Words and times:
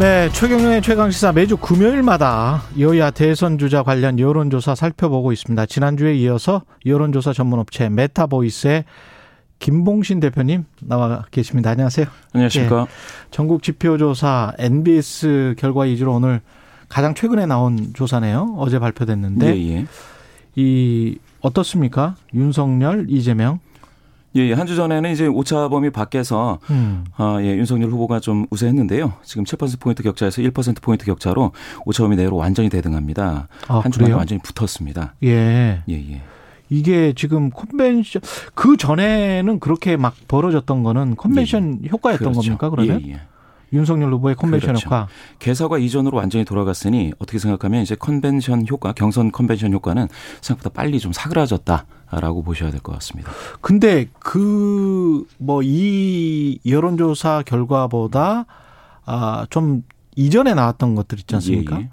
네, 0.00 0.30
최경영의 0.30 0.80
최강 0.80 1.10
시사 1.10 1.30
매주 1.30 1.58
금요일마다 1.58 2.62
여야 2.78 3.10
대선 3.10 3.58
주자 3.58 3.82
관련 3.82 4.18
여론조사 4.18 4.74
살펴보고 4.74 5.30
있습니다. 5.30 5.66
지난주에 5.66 6.14
이어서 6.14 6.62
여론조사 6.86 7.34
전문업체 7.34 7.90
메타보이스의 7.90 8.86
김봉신 9.58 10.20
대표님 10.20 10.64
나와 10.80 11.26
계십니다. 11.30 11.72
안녕하세요. 11.72 12.06
안녕하십니까. 12.32 12.84
네, 12.86 12.90
전국 13.30 13.62
지표조사 13.62 14.54
NBS 14.58 15.56
결과 15.58 15.82
위주로 15.82 16.14
오늘 16.14 16.40
가장 16.88 17.14
최근에 17.14 17.44
나온 17.44 17.92
조사네요. 17.92 18.54
어제 18.56 18.78
발표됐는데 18.78 19.54
예, 19.54 19.68
예. 19.68 19.86
이 20.56 21.18
어떻습니까? 21.42 22.16
윤석열, 22.32 23.04
이재명 23.10 23.60
예, 24.36 24.48
예. 24.48 24.52
한 24.52 24.66
주 24.66 24.76
전에는 24.76 25.10
이제 25.10 25.26
오차 25.26 25.68
범위 25.68 25.90
밖에서 25.90 26.58
음. 26.70 27.04
어, 27.18 27.38
예, 27.40 27.56
윤석열 27.56 27.90
후보가 27.90 28.20
좀 28.20 28.46
우세했는데요. 28.50 29.14
지금 29.24 29.42
7%포인트 29.44 30.02
격차에서 30.04 30.40
1%포인트 30.42 31.04
격차로 31.04 31.52
오차 31.86 32.04
범위 32.04 32.16
내로 32.16 32.36
완전히 32.36 32.68
대등합니다. 32.68 33.48
아, 33.68 33.78
한 33.80 33.90
주 33.90 34.00
만에 34.00 34.12
완전히 34.14 34.40
붙었습니다. 34.42 35.14
예. 35.24 35.82
예, 35.88 35.94
예. 35.94 36.22
이게 36.68 37.12
지금 37.16 37.50
컨벤션 37.50 38.22
그 38.54 38.76
전에는 38.76 39.58
그렇게 39.58 39.96
막 39.96 40.14
벌어졌던 40.28 40.84
거는 40.84 41.16
컨벤션 41.16 41.80
예. 41.84 41.88
효과였던 41.88 42.32
그렇죠. 42.32 42.40
겁니까? 42.56 42.70
그러면? 42.70 43.02
예, 43.04 43.10
예. 43.14 43.20
윤석열 43.72 44.12
후보의 44.14 44.34
컨벤션 44.36 44.68
그렇죠. 44.70 44.86
효과. 44.86 45.08
개사과 45.38 45.78
이전으로 45.78 46.16
완전히 46.16 46.44
돌아갔으니 46.44 47.12
어떻게 47.18 47.38
생각하면 47.38 47.82
이제 47.82 47.94
컨벤션 47.94 48.66
효과, 48.68 48.92
경선 48.92 49.30
컨벤션 49.32 49.72
효과는 49.72 50.08
생각보다 50.40 50.70
빨리 50.74 50.98
좀 50.98 51.12
사그라졌다라고 51.12 52.42
보셔야 52.42 52.70
될 52.70 52.80
것 52.80 52.92
같습니다. 52.94 53.30
근데 53.60 54.06
그 54.18 55.24
뭐 55.38 55.62
이 55.62 56.58
여론조사 56.66 57.42
결과보다 57.46 58.46
아좀 59.04 59.82
이전에 60.16 60.54
나왔던 60.54 60.94
것들 60.94 61.18
있지 61.20 61.34
않습니까? 61.36 61.76
예, 61.76 61.80
예. 61.82 61.88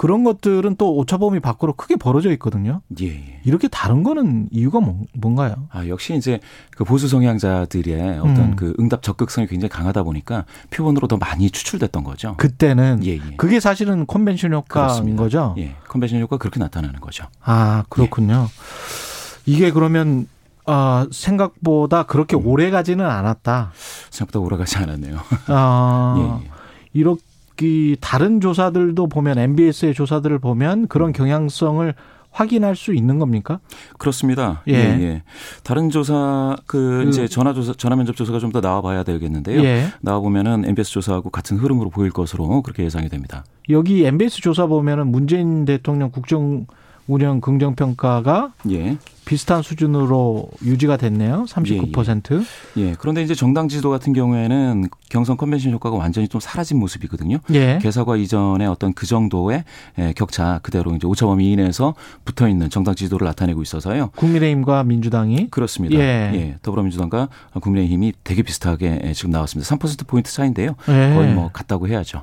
그런 0.00 0.24
것들은 0.24 0.76
또 0.76 0.96
오차범위 0.96 1.40
밖으로 1.40 1.74
크게 1.74 1.96
벌어져 1.96 2.32
있거든요. 2.32 2.80
예, 3.02 3.08
예. 3.08 3.40
이렇게 3.44 3.68
다른 3.68 4.02
거는 4.02 4.48
이유가 4.50 4.80
뭐, 4.80 5.02
뭔가요? 5.12 5.68
아, 5.70 5.86
역시 5.88 6.16
이제 6.16 6.40
그 6.74 6.84
보수 6.84 7.06
성향자들의 7.06 8.20
어떤 8.20 8.38
음. 8.38 8.56
그 8.56 8.74
응답 8.80 9.02
적극성이 9.02 9.46
굉장히 9.46 9.68
강하다 9.68 10.04
보니까 10.04 10.46
표본으로 10.70 11.06
더 11.06 11.18
많이 11.18 11.50
추출됐던 11.50 12.02
거죠. 12.02 12.34
그때는 12.38 13.02
예, 13.04 13.10
예. 13.16 13.36
그게 13.36 13.60
사실은 13.60 14.06
컨벤션 14.06 14.54
효과인 14.54 14.86
그렇습니다. 14.86 15.22
거죠. 15.22 15.54
예. 15.58 15.76
컨벤션 15.86 16.18
효과 16.22 16.38
그렇게 16.38 16.58
나타나는 16.60 17.00
거죠. 17.00 17.26
아, 17.42 17.84
그렇군요. 17.90 18.48
예. 18.48 19.52
이게 19.52 19.70
그러면 19.70 20.28
어, 20.64 21.04
생각보다 21.12 22.04
그렇게 22.04 22.38
음. 22.38 22.46
오래 22.46 22.70
가지는 22.70 23.04
않았다. 23.04 23.72
생각보다 24.08 24.38
오래 24.42 24.56
가지 24.56 24.78
않았네요. 24.78 25.18
아, 25.48 26.40
예, 26.40 26.46
예. 26.46 26.50
이렇게 26.94 27.20
이 27.62 27.96
다른 28.00 28.40
조사들도 28.40 29.08
보면 29.08 29.38
MBS의 29.38 29.94
조사들을 29.94 30.38
보면 30.38 30.88
그런 30.88 31.12
경향성을 31.12 31.94
확인할 32.32 32.76
수 32.76 32.94
있는 32.94 33.18
겁니까? 33.18 33.58
그렇습니다. 33.98 34.62
예, 34.68 34.74
예. 34.74 34.78
예. 35.02 35.22
다른 35.64 35.90
조사 35.90 36.56
그, 36.66 37.02
그 37.02 37.08
이제 37.08 37.26
전화 37.26 37.52
조사 37.52 37.72
전화 37.74 37.96
면접 37.96 38.14
조사가 38.16 38.38
좀 38.38 38.50
더 38.50 38.60
나와 38.60 38.80
봐야 38.80 39.02
되겠는데요. 39.04 39.62
예. 39.62 39.86
나와 40.00 40.18
보면은 40.20 40.64
MBS 40.64 40.90
조사하고 40.90 41.30
같은 41.30 41.56
흐름으로 41.56 41.90
보일 41.90 42.10
것으로 42.10 42.62
그렇게 42.62 42.84
예상이 42.84 43.08
됩니다. 43.08 43.44
여기 43.68 44.04
MBS 44.04 44.40
조사 44.40 44.66
보면은 44.66 45.08
문재인 45.08 45.64
대통령 45.64 46.10
국정 46.10 46.66
운영 47.10 47.40
긍정 47.40 47.74
평가가 47.74 48.52
예. 48.70 48.96
비슷한 49.24 49.62
수준으로 49.62 50.48
유지가 50.64 50.96
됐네요. 50.96 51.44
39%. 51.48 52.42
예, 52.76 52.80
예. 52.80 52.88
예, 52.88 52.94
그런데 52.98 53.22
이제 53.22 53.34
정당 53.34 53.68
지도 53.68 53.90
같은 53.90 54.12
경우에는 54.12 54.88
경선 55.08 55.36
컨벤션 55.36 55.72
효과가 55.72 55.96
완전히 55.96 56.28
좀 56.28 56.40
사라진 56.40 56.78
모습이거든요. 56.78 57.38
예. 57.52 57.78
개사과 57.82 58.16
이전에 58.16 58.66
어떤 58.66 58.92
그 58.92 59.06
정도의 59.06 59.64
예, 59.98 60.12
격차 60.16 60.60
그대로 60.62 60.94
이제 60.94 61.06
오차범위 61.06 61.50
이내에서 61.52 61.94
붙어 62.24 62.48
있는 62.48 62.70
정당 62.70 62.94
지도를 62.94 63.26
나타내고 63.26 63.60
있어서요. 63.62 64.10
국민의힘과 64.16 64.84
민주당이 64.84 65.48
그렇습니다. 65.50 65.96
예. 65.96 66.30
예. 66.34 66.56
더불어민주당과 66.62 67.28
국민의힘이 67.60 68.12
되게 68.22 68.42
비슷하게 68.42 69.12
지금 69.14 69.30
나왔습니다. 69.30 69.76
3% 69.76 70.06
포인트 70.06 70.32
차인데요. 70.32 70.76
예. 70.88 71.14
거의 71.14 71.34
뭐 71.34 71.50
같다고 71.52 71.88
해야죠. 71.88 72.22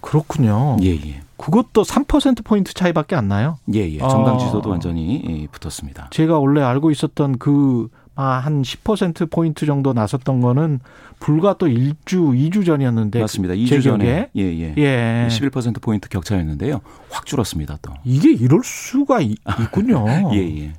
그렇군요. 0.00 0.76
예, 0.82 0.88
예. 0.90 1.20
그것도 1.36 1.82
3%포인트 1.82 2.74
차이밖에 2.74 3.14
안 3.14 3.28
나요? 3.28 3.58
예, 3.72 3.80
예. 3.80 3.98
정당 3.98 4.34
아. 4.36 4.38
지도도 4.38 4.68
아. 4.68 4.72
완전히 4.72 5.22
예, 5.26 5.46
붙었습니다. 5.46 6.08
제가 6.10 6.38
원래 6.38 6.62
알고 6.62 6.90
있었던 6.90 7.38
그, 7.38 7.88
아, 8.16 8.24
한 8.38 8.62
10%포인트 8.62 9.64
정도 9.64 9.92
나섰던 9.92 10.40
거는 10.40 10.80
불과 11.20 11.54
또 11.54 11.66
1주, 11.66 12.50
2주 12.50 12.66
전이었는데. 12.66 13.20
맞습니다. 13.20 13.54
2주 13.54 13.82
전에. 13.82 14.30
예, 14.36 14.42
예. 14.42 14.74
예. 14.76 15.28
11%포인트 15.30 16.08
격차였는데요. 16.08 16.80
확 17.10 17.26
줄었습니다, 17.26 17.78
또. 17.82 17.92
이게 18.04 18.32
이럴 18.32 18.60
수가 18.64 19.20
있, 19.20 19.38
군요 19.70 20.04
예, 20.34 20.38
예. 20.38 20.72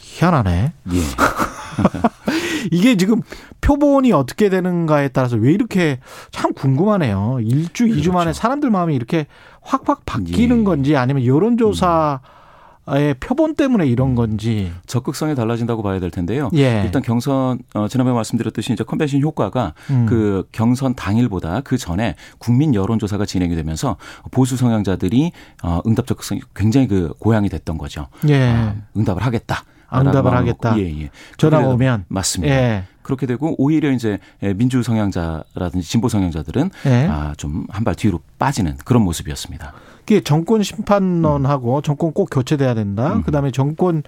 희한하네. 0.00 0.72
예. 0.92 1.00
이게 2.70 2.96
지금 2.96 3.22
표본이 3.60 4.12
어떻게 4.12 4.48
되는가에 4.48 5.08
따라서 5.08 5.36
왜 5.36 5.52
이렇게 5.52 5.98
참 6.30 6.52
궁금하네요. 6.52 7.38
일주, 7.42 7.86
이주 7.86 7.94
그렇죠. 7.94 8.12
만에 8.12 8.32
사람들 8.32 8.70
마음이 8.70 8.94
이렇게 8.94 9.26
확확 9.60 10.04
바뀌는 10.06 10.60
예. 10.60 10.64
건지 10.64 10.96
아니면 10.96 11.24
여론조사 11.24 12.20
음. 12.22 12.36
의 12.88 13.14
표본 13.14 13.56
때문에 13.56 13.84
이런 13.84 14.14
건지 14.14 14.70
적극성이 14.86 15.34
달라진다고 15.34 15.82
봐야 15.82 15.98
될 15.98 16.12
텐데요. 16.12 16.50
예. 16.54 16.82
일단 16.84 17.02
경선 17.02 17.58
어, 17.74 17.88
지난번에 17.88 18.14
말씀드렸듯이 18.14 18.72
이제 18.74 18.84
컨벤션 18.84 19.20
효과가 19.22 19.74
음. 19.90 20.06
그 20.08 20.46
경선 20.52 20.94
당일보다 20.94 21.62
그 21.62 21.78
전에 21.78 22.14
국민 22.38 22.76
여론 22.76 23.00
조사가 23.00 23.26
진행이 23.26 23.56
되면서 23.56 23.96
보수 24.30 24.56
성향자들이 24.56 25.32
어, 25.64 25.80
응답 25.84 26.06
적극성이 26.06 26.42
굉장히 26.54 26.86
그 26.86 27.12
고양이 27.18 27.48
됐던 27.48 27.76
거죠. 27.76 28.06
예. 28.28 28.50
어, 28.50 28.76
응답을 28.96 29.20
하겠다. 29.24 29.64
응답을 29.94 30.32
하겠다. 30.32 30.78
예, 30.78 31.02
예. 31.02 31.10
전화 31.38 31.58
오면 31.60 32.04
맞습니다. 32.08 32.54
예. 32.54 32.84
그렇게 33.02 33.26
되고 33.26 33.54
오히려 33.58 33.92
이제 33.92 34.18
민주 34.56 34.82
성향자라든지 34.82 35.88
진보 35.88 36.08
성향자들은 36.08 36.70
예. 36.86 37.06
아, 37.08 37.34
좀 37.36 37.66
한 37.70 37.84
발 37.84 37.94
뒤로 37.94 38.20
빠지는 38.38 38.76
그런 38.84 39.02
모습이었습니다. 39.02 39.72
그게 39.98 40.20
정권 40.20 40.62
심판론하고 40.62 41.76
음. 41.76 41.82
정권 41.82 42.12
꼭 42.12 42.28
교체돼야 42.30 42.74
된다. 42.74 43.14
음. 43.14 43.22
그다음에 43.22 43.50
정권 43.52 44.02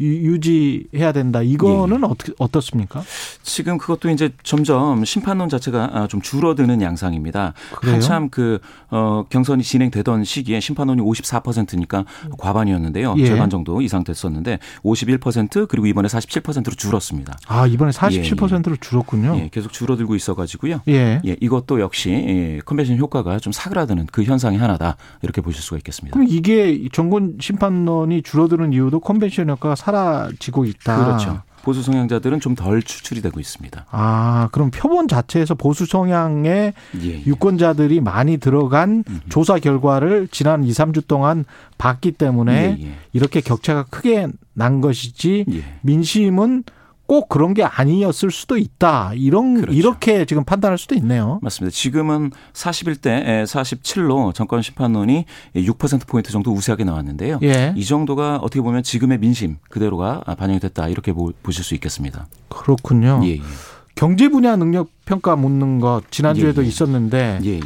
유지해야 0.00 1.12
된다. 1.12 1.40
이거는 1.42 2.00
예. 2.02 2.06
어떻게 2.06 2.32
어떻습니까? 2.38 3.02
지금 3.42 3.78
그것도 3.78 4.10
이제 4.10 4.30
점점 4.42 5.04
심판론 5.04 5.48
자체가 5.48 5.90
아, 5.92 6.06
좀 6.08 6.20
줄어드는 6.20 6.82
양상입니다. 6.82 7.54
그래요? 7.76 7.94
한참 7.94 8.28
그 8.28 8.58
어, 8.90 9.24
경선이 9.28 9.62
진행되던 9.62 10.24
시기에 10.24 10.60
심판론이 10.60 11.00
54%니까 11.00 12.04
과반이었는데요. 12.38 13.14
예. 13.18 13.26
절반 13.26 13.50
정도 13.50 13.80
이상 13.82 14.02
됐었는데 14.02 14.58
51% 14.82 15.68
그리고 15.68 15.86
이번에 15.86 16.08
47%로 16.08 16.74
줄었습니다. 16.74 17.38
아 17.46 17.66
이번에 17.66 17.92
47%로 17.92 18.72
예, 18.72 18.72
예. 18.72 18.76
줄었군요. 18.80 19.36
예, 19.38 19.48
계속 19.52 19.72
줄어들고 19.72 20.16
있어가지고요. 20.16 20.80
예. 20.88 21.20
예, 21.24 21.36
이것도 21.40 21.80
역시 21.80 22.10
예, 22.10 22.60
컨벤션 22.64 22.98
효과가 22.98 23.38
좀 23.38 23.52
사그라드는 23.52 24.06
그 24.10 24.24
현상이 24.24 24.56
하나다 24.56 24.96
이렇게 25.22 25.40
보실 25.40 25.62
수가 25.62 25.76
있겠습니다. 25.78 26.14
그럼 26.14 26.26
이게 26.28 26.88
정권 26.92 27.36
심판론이 27.40 28.22
줄어드는 28.22 28.72
이유도 28.72 28.98
컨벤션 29.00 29.50
효과가 29.50 29.76
사라지고 29.84 30.64
있다. 30.64 31.04
그렇죠. 31.04 31.42
보수 31.62 31.82
성향자들은 31.82 32.40
좀 32.40 32.54
덜 32.54 32.82
추출이 32.82 33.22
되고 33.22 33.40
있습니다. 33.40 33.86
아, 33.90 34.48
그럼 34.52 34.70
표본 34.70 35.08
자체에서 35.08 35.54
보수 35.54 35.86
성향의 35.86 36.74
예, 37.02 37.06
예. 37.06 37.22
유권자들이 37.26 38.00
많이 38.00 38.36
들어간 38.36 39.02
음흠. 39.08 39.20
조사 39.30 39.58
결과를 39.58 40.28
지난 40.30 40.62
2, 40.64 40.70
3주 40.70 41.06
동안 41.08 41.44
봤기 41.78 42.12
때문에 42.12 42.76
예, 42.78 42.84
예, 42.86 42.94
이렇게 43.12 43.40
격차가 43.40 43.84
크게 43.84 44.28
난 44.52 44.80
것이지 44.82 45.46
예. 45.50 45.64
민심은 45.82 46.64
꼭 47.06 47.28
그런 47.28 47.52
게 47.52 47.62
아니었을 47.62 48.30
수도 48.30 48.56
있다. 48.56 49.12
이런 49.14 49.60
그렇죠. 49.60 49.72
이렇게 49.72 50.24
지금 50.24 50.44
판단할 50.44 50.78
수도 50.78 50.94
있네요. 50.94 51.38
맞습니다. 51.42 51.74
지금은 51.74 52.30
41대 52.52 53.44
47로 53.44 54.34
정권 54.34 54.62
심판론이 54.62 55.26
6% 55.54 56.06
포인트 56.06 56.32
정도 56.32 56.52
우세하게 56.52 56.84
나왔는데요. 56.84 57.40
예. 57.42 57.74
이 57.76 57.84
정도가 57.84 58.36
어떻게 58.36 58.60
보면 58.62 58.82
지금의 58.82 59.18
민심 59.18 59.58
그대로가 59.68 60.20
반영이 60.20 60.60
됐다 60.60 60.88
이렇게 60.88 61.12
보실 61.12 61.62
수 61.62 61.74
있겠습니다. 61.74 62.26
그렇군요. 62.48 63.20
예, 63.24 63.32
예. 63.32 63.40
경제 63.94 64.28
분야 64.28 64.56
능력 64.56 64.88
평가 65.04 65.36
묻는 65.36 65.80
것 65.80 66.02
지난주에도 66.10 66.62
예, 66.62 66.64
예. 66.64 66.68
있었는데 66.68 67.40
예, 67.44 67.60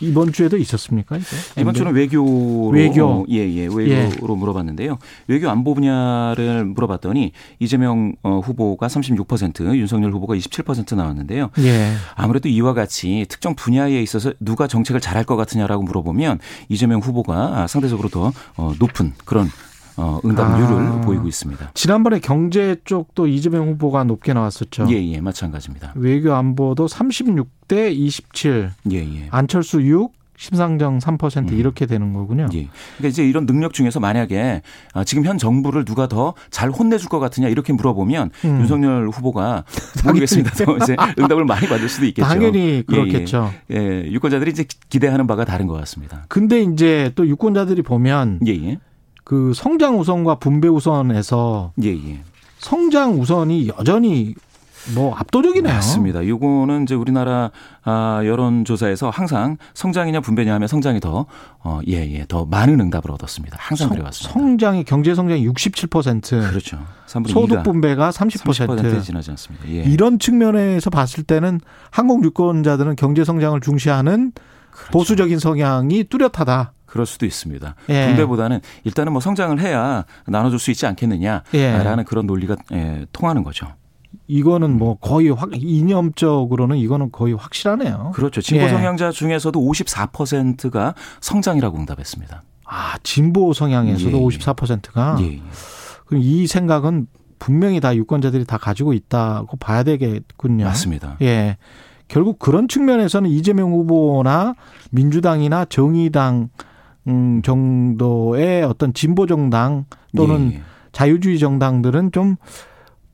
이번 0.00 0.32
주에도 0.32 0.56
있었습니까? 0.56 1.16
이게? 1.16 1.26
이번 1.58 1.74
주는 1.74 1.92
외교로 1.92 2.68
외교 2.68 3.26
예, 3.30 3.36
예. 3.36 3.62
외교로 3.66 4.34
예. 4.34 4.38
물어봤는데요. 4.38 4.98
외교 5.28 5.48
안보 5.48 5.74
분야를 5.74 6.64
물어봤더니 6.64 7.32
이재명 7.58 8.14
어, 8.22 8.40
후보가 8.40 8.86
36%, 8.86 9.76
윤석열 9.76 10.12
후보가 10.12 10.34
27% 10.34 10.96
나왔는데요. 10.96 11.50
예. 11.58 11.92
아무래도 12.14 12.48
이와 12.48 12.74
같이 12.74 13.26
특정 13.28 13.54
분야에 13.54 14.00
있어서 14.02 14.32
누가 14.40 14.66
정책을 14.66 15.00
잘할 15.00 15.24
것 15.24 15.36
같으냐라고 15.36 15.82
물어보면 15.82 16.40
이재명 16.68 17.00
후보가 17.00 17.66
상대적으로 17.66 18.08
더 18.08 18.32
어, 18.56 18.72
높은 18.78 19.12
그런 19.24 19.48
어, 19.96 20.20
응답률을 20.24 20.86
아, 20.86 21.00
보이고 21.02 21.28
있습니다. 21.28 21.70
지난번에 21.74 22.18
경제 22.18 22.76
쪽도 22.84 23.26
이재명 23.28 23.68
후보가 23.68 24.04
높게 24.04 24.32
나왔었죠. 24.32 24.86
예, 24.90 24.94
예, 24.94 25.20
마찬가지입니다. 25.20 25.92
외교 25.96 26.34
안보도 26.34 26.86
36대 26.86 27.92
27. 27.94 28.70
예, 28.92 28.96
예. 28.98 29.28
안철수 29.30 29.82
6, 29.82 30.12
심상정 30.36 30.98
3% 30.98 31.52
음. 31.52 31.56
이렇게 31.56 31.86
되는 31.86 32.12
거군요. 32.12 32.48
예. 32.54 32.68
그러니까 32.96 33.08
이제 33.08 33.24
이런 33.24 33.46
능력 33.46 33.72
중에서 33.72 34.00
만약에 34.00 34.62
아, 34.92 35.04
지금 35.04 35.24
현 35.24 35.38
정부를 35.38 35.84
누가 35.84 36.08
더 36.08 36.34
잘 36.50 36.70
혼내줄 36.70 37.08
것 37.08 37.20
같으냐 37.20 37.48
이렇게 37.48 37.72
물어보면 37.72 38.30
음. 38.44 38.60
윤석열 38.60 39.08
후보가 39.10 39.64
모르겠습니다. 40.04 40.50
이제 40.82 40.96
응답을 41.18 41.44
많이 41.44 41.68
받을 41.68 41.88
수도 41.88 42.04
있겠죠. 42.06 42.26
당연히 42.26 42.58
예, 42.58 42.76
예. 42.78 42.82
그렇겠죠. 42.82 43.52
예, 43.70 43.76
예. 43.76 44.10
유권자들이 44.10 44.50
이제 44.50 44.64
기대하는 44.90 45.26
바가 45.28 45.44
다른 45.44 45.66
것 45.68 45.74
같습니다. 45.74 46.24
근데 46.28 46.62
이제 46.62 47.12
또 47.14 47.26
유권자들이 47.28 47.82
보면 47.82 48.40
예, 48.46 48.52
예. 48.52 48.78
그 49.24 49.52
성장 49.54 49.98
우선과 49.98 50.36
분배 50.36 50.68
우선에서 50.68 51.72
예, 51.82 51.88
예. 51.88 52.20
성장 52.58 53.20
우선이 53.20 53.68
여전히 53.78 54.34
뭐 54.94 55.14
압도적이네요. 55.14 55.72
맞습니다. 55.72 56.20
이거는 56.20 56.82
이제 56.82 56.94
우리나라 56.94 57.50
아, 57.84 58.20
여론조사에서 58.24 59.08
항상 59.08 59.56
성장이냐 59.72 60.20
분배냐 60.20 60.52
하면 60.54 60.68
성장이 60.68 61.00
더 61.00 61.24
어, 61.60 61.80
예, 61.88 61.94
예, 62.12 62.26
더 62.28 62.44
많은 62.44 62.80
응답을 62.80 63.10
얻었습니다. 63.12 63.56
항상 63.58 63.88
성, 63.88 63.96
그래왔습니다. 63.96 64.32
성장이 64.38 64.84
경제 64.84 65.14
성장이 65.14 65.46
67%. 65.48 66.50
그렇죠. 66.50 66.78
소득 67.06 67.62
분배가 67.62 68.10
30%. 68.10 68.42
30% 68.42 69.02
지나지 69.02 69.30
않습니다. 69.30 69.66
예. 69.68 69.84
이런 69.84 70.18
측면에서 70.18 70.90
봤을 70.90 71.24
때는 71.24 71.60
한국 71.90 72.22
유권자들은 72.22 72.96
경제 72.96 73.24
성장을 73.24 73.58
중시하는 73.60 74.32
그렇죠. 74.70 74.90
보수적인 74.92 75.38
성향이 75.38 76.04
뚜렷하다. 76.04 76.73
그럴 76.94 77.06
수도 77.06 77.26
있습니다. 77.26 77.74
예. 77.88 78.06
분배보다는 78.06 78.60
일단은 78.84 79.10
뭐 79.10 79.20
성장을 79.20 79.60
해야 79.60 80.04
나눠줄 80.28 80.60
수 80.60 80.70
있지 80.70 80.86
않겠느냐라는 80.86 81.42
예. 81.54 82.04
그런 82.06 82.24
논리가 82.24 82.54
예, 82.70 83.04
통하는 83.10 83.42
거죠. 83.42 83.66
이거는 84.28 84.78
뭐 84.78 84.96
거의 84.98 85.30
확 85.30 85.50
이념적으로는 85.52 86.76
이거는 86.76 87.10
거의 87.10 87.34
확실하네요. 87.34 88.12
그렇죠. 88.14 88.40
진보 88.40 88.66
예. 88.66 88.68
성향자 88.68 89.10
중에서도 89.10 89.60
54%가 89.60 90.94
성장이라고 91.20 91.76
응답했습니다. 91.78 92.44
아 92.64 92.94
진보 93.02 93.52
성향에서도 93.52 94.16
예. 94.16 94.36
54%가 94.36 95.16
예. 95.18 95.42
그럼 96.06 96.22
이 96.22 96.46
생각은 96.46 97.08
분명히 97.40 97.80
다 97.80 97.96
유권자들이 97.96 98.44
다 98.44 98.56
가지고 98.56 98.92
있다고 98.92 99.56
봐야 99.56 99.82
되겠군요. 99.82 100.64
맞습니다. 100.64 101.16
예. 101.22 101.56
결국 102.06 102.38
그런 102.38 102.68
측면에서는 102.68 103.28
이재명 103.28 103.72
후보나 103.72 104.54
민주당이나 104.92 105.64
정의당 105.64 106.50
음, 107.08 107.42
정도의 107.42 108.62
어떤 108.62 108.94
진보 108.94 109.26
정당 109.26 109.84
또는 110.16 110.52
예. 110.54 110.62
자유주의 110.92 111.38
정당들은 111.38 112.12
좀 112.12 112.36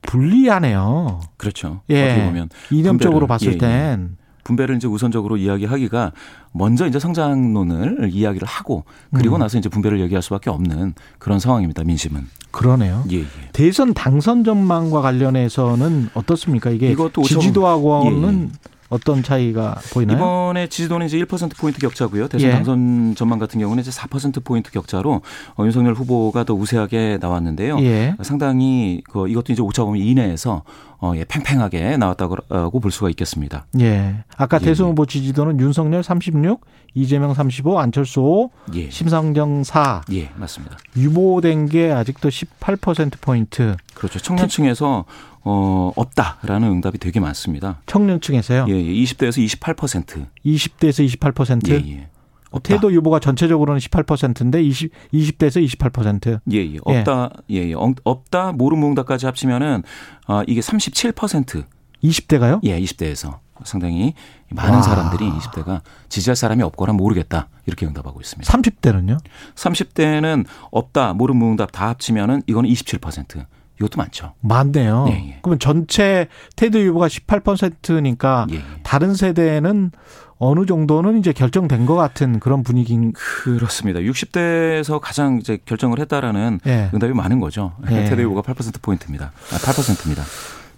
불리하네요. 0.01 1.21
그렇죠. 1.37 1.81
예. 1.89 2.05
어떻게 2.05 2.25
보면 2.25 2.49
이념적으로 2.71 3.27
봤을 3.27 3.49
예, 3.49 3.53
예. 3.53 3.57
땐 3.57 4.17
분배를 4.43 4.75
이제 4.75 4.87
우선적으로 4.87 5.37
이야기하기가 5.37 6.11
먼저 6.51 6.87
이제 6.87 6.99
성장론을 6.99 8.09
이야기를 8.11 8.47
하고 8.47 8.83
그리고 9.13 9.37
음. 9.37 9.39
나서 9.39 9.57
이제 9.57 9.69
분배를 9.69 9.99
얘기할 10.01 10.21
수밖에 10.21 10.49
없는 10.49 10.93
그런 11.19 11.39
상황입니다. 11.39 11.83
민심은. 11.83 12.27
그러네요. 12.51 13.03
예, 13.11 13.19
예. 13.19 13.25
대선 13.53 13.93
당선 13.93 14.43
전망과 14.43 15.01
관련해서는 15.01 16.09
어떻습니까? 16.13 16.69
이게 16.71 16.91
이것도 16.91 17.23
지지도하고는 17.23 18.39
예, 18.39 18.43
예. 18.43 18.70
어떤 18.91 19.23
차이가 19.23 19.79
보이나요? 19.93 20.17
이번에 20.17 20.67
지지도는 20.67 21.05
이제 21.05 21.17
1% 21.17 21.57
포인트 21.57 21.79
격차고요. 21.79 22.27
대선 22.27 22.49
예. 22.49 22.51
당선 22.53 23.15
전망 23.15 23.39
같은 23.39 23.59
경우는 23.59 23.81
이제 23.81 23.89
4% 23.89 24.43
포인트 24.43 24.69
격차로 24.69 25.21
어, 25.55 25.63
윤석열 25.63 25.93
후보가 25.93 26.43
더 26.43 26.53
우세하게 26.53 27.17
나왔는데요. 27.21 27.79
예. 27.79 28.15
상당히 28.21 29.01
그 29.09 29.29
이것도 29.29 29.53
이제 29.53 29.61
오차범위 29.61 30.05
이내에서 30.09 30.63
어, 30.99 31.13
예, 31.15 31.23
팽팽하게 31.23 31.97
나왔다고 31.97 32.79
볼 32.79 32.91
수가 32.91 33.09
있겠습니다. 33.09 33.65
예. 33.79 34.23
아까 34.37 34.59
예. 34.61 34.65
대선 34.65 34.89
후보 34.89 35.05
지지도는 35.05 35.59
윤석열 35.59 36.03
36, 36.03 36.61
이재명 36.93 37.33
35, 37.33 37.79
안철수 37.79 38.21
5, 38.21 38.51
예. 38.75 38.89
심상정 38.91 39.63
4. 39.63 40.03
예, 40.11 40.29
맞습니다. 40.35 40.77
유보된 40.97 41.69
게 41.69 41.91
아직도 41.91 42.29
18% 42.29 43.13
포인트. 43.21 43.77
그렇죠. 43.95 44.19
청년층에서 44.19 45.05
어, 45.43 45.91
없다라는 45.95 46.69
응답이 46.69 46.97
되게 46.97 47.19
많습니다. 47.19 47.81
청년층에서요? 47.85 48.65
예, 48.69 48.73
예. 48.73 48.93
20대에서 49.03 49.45
28%. 49.45 50.27
20대에서 50.45 51.33
28%? 51.33 51.69
예, 51.69 51.91
예. 51.91 52.09
없다. 52.51 52.75
태도 52.75 52.93
유보가 52.93 53.19
전체적으로는 53.19 53.79
18%인데 53.79 54.61
20 54.61 54.91
20대에서 55.13 55.65
28%. 55.65 56.41
예, 56.51 56.57
예. 56.57 56.77
없다. 56.83 57.31
예, 57.49 57.69
예. 57.69 57.73
없다. 57.73 58.51
모르무응답까지 58.51 59.25
합치면은 59.25 59.83
아, 60.27 60.43
이게 60.47 60.59
37%. 60.61 61.63
20대가요? 62.03 62.59
예, 62.63 62.79
20대에서 62.79 63.39
상당히 63.63 64.13
많은 64.49 64.75
와. 64.75 64.81
사람들이 64.81 65.29
20대가 65.29 65.81
지지할 66.09 66.35
사람이 66.35 66.63
없거나 66.63 66.93
모르겠다 66.93 67.47
이렇게 67.67 67.85
응답하고 67.85 68.19
있습니다. 68.19 68.51
30대는요? 68.51 69.19
30대는 69.55 70.45
없다, 70.71 71.13
모르무응답 71.13 71.71
다 71.71 71.89
합치면은 71.89 72.41
이거는 72.47 72.69
27%. 72.69 73.45
이것도 73.81 73.97
많죠. 73.97 74.33
많네요. 74.41 75.05
예, 75.09 75.13
예. 75.13 75.39
그러면 75.41 75.59
전체 75.59 76.27
테드 76.55 76.77
유보가 76.77 77.07
18%니까 77.07 78.47
예, 78.51 78.55
예, 78.55 78.61
다른 78.83 79.15
세대는 79.15 79.91
어느 80.37 80.65
정도는 80.65 81.19
이제 81.19 81.33
결정된 81.33 81.85
것 81.85 81.95
같은 81.95 82.39
그런 82.39 82.63
분위기인 82.63 83.13
그렇습니다. 83.13 83.99
60대에서 83.99 84.99
가장 84.99 85.37
이제 85.39 85.59
결정을 85.65 85.99
했다라는 85.99 86.59
예. 86.65 86.89
응답이 86.93 87.13
많은 87.13 87.39
거죠. 87.39 87.73
예. 87.91 88.05
테드 88.05 88.21
유보가 88.21 88.41
8% 88.41 88.81
포인트입니다. 88.81 89.31
아, 89.51 89.57
8%입니다. 89.57 90.23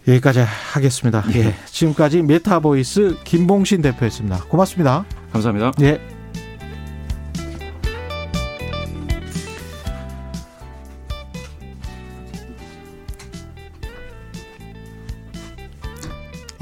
여기까지 0.08 0.42
하겠습니다. 0.74 1.24
예. 1.36 1.56
지금까지 1.66 2.24
메타보이스 2.24 3.20
김봉신 3.24 3.82
대표였습니다. 3.82 4.44
고맙습니다. 4.50 5.06
감사합니다. 5.32 5.72
예. 5.82 6.13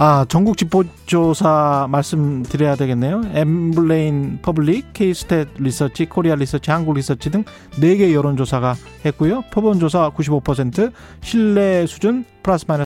아, 0.03 0.25
전국 0.27 0.58
지표조사 0.58 1.86
말씀드려야 1.91 2.75
되겠네요. 2.75 3.22
엠브레인 3.36 4.39
퍼블릭, 4.41 4.93
케이스탯 4.93 5.50
리서치, 5.60 6.08
코리아 6.08 6.34
리서치, 6.34 6.72
한국 6.72 6.96
리서치 6.96 7.29
등 7.29 7.43
4개 7.75 8.12
여론조사가 8.12 8.74
했고요. 9.05 9.43
표본조사 9.53 10.10
95%, 10.10 10.91
신뢰 11.22 11.86
수준 11.86 12.25
플러스 12.41 12.65
마이너스 12.67 12.86